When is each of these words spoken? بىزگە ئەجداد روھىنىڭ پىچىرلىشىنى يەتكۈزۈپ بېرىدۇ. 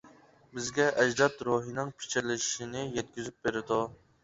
بىزگە 0.57 0.87
ئەجداد 1.03 1.43
روھىنىڭ 1.49 1.93
پىچىرلىشىنى 2.01 2.85
يەتكۈزۈپ 2.99 3.39
بېرىدۇ. 3.49 3.83